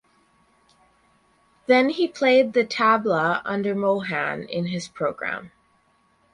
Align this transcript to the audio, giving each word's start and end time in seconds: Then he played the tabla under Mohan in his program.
Then 1.67 1.89
he 1.91 2.07
played 2.07 2.53
the 2.53 2.65
tabla 2.65 3.43
under 3.45 3.75
Mohan 3.75 4.49
in 4.49 4.65
his 4.65 4.87
program. 4.87 5.51